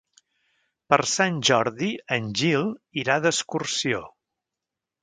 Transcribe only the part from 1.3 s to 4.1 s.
Jordi en Gil irà d'excursió.